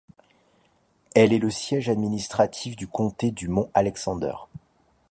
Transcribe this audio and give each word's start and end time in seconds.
Elle 1.13 1.31
est 1.31 1.37
le 1.37 1.51
siège 1.51 1.87
administratif 1.87 2.75
du 2.75 2.87
comté 2.87 3.29
du 3.29 3.47
mont 3.49 3.69
Alexander. 3.75 4.33